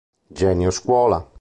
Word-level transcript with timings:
Genio 0.33 0.71
Scuola. 0.71 1.29